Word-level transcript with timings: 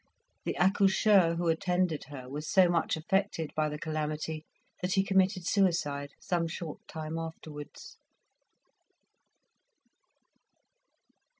The 0.45 0.57
accoucheur 0.59 1.35
who 1.35 1.47
attended 1.47 2.05
her 2.05 2.27
was 2.27 2.49
so 2.49 2.67
much 2.67 2.97
affected 2.97 3.51
by 3.55 3.69
the 3.69 3.77
calamity, 3.77 4.45
that 4.81 4.93
he 4.93 5.03
committed 5.03 5.45
suicide 5.45 6.09
some 6.19 6.47
short 6.47 6.79
time 6.87 7.19
afterwards. 7.19 7.99